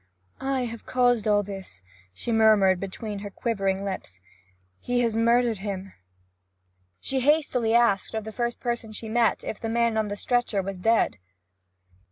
'I 0.39 0.61
have 0.61 0.87
caused 0.87 1.27
all 1.27 1.43
this,' 1.43 1.83
she 2.11 2.31
murmured 2.31 2.79
between 2.79 3.19
her 3.19 3.29
quivering 3.29 3.85
lips. 3.85 4.19
'He 4.79 5.01
has 5.01 5.15
murdered 5.15 5.59
him!' 5.59 5.93
Running 5.93 6.05
forward 6.09 7.03
to 7.03 7.09
the 7.09 7.11
door, 7.11 7.19
she 7.19 7.19
hastily 7.19 7.73
asked 7.75 8.13
of 8.15 8.23
the 8.23 8.31
first 8.31 8.59
person 8.59 8.93
she 8.93 9.07
met 9.07 9.43
if 9.43 9.59
the 9.59 9.69
man 9.69 9.97
on 9.97 10.07
the 10.07 10.15
stretcher 10.17 10.63
was 10.63 10.79
dead. 10.79 11.19